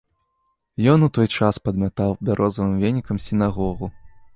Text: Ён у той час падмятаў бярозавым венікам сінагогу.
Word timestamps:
Ён 0.93 0.99
у 1.09 1.11
той 1.19 1.27
час 1.37 1.61
падмятаў 1.69 2.19
бярозавым 2.31 2.77
венікам 2.87 3.17
сінагогу. 3.31 3.97